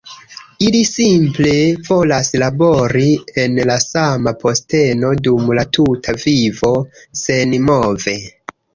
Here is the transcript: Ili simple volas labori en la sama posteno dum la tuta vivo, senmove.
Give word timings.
Ili 0.67 0.79
simple 0.91 1.51
volas 1.89 2.31
labori 2.45 3.11
en 3.45 3.61
la 3.73 3.77
sama 3.85 4.35
posteno 4.47 5.15
dum 5.29 5.55
la 5.61 5.69
tuta 5.81 6.19
vivo, 6.29 6.77
senmove. 7.25 8.21